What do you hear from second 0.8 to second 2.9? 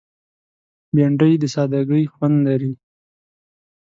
بېنډۍ د سادګۍ خوند لري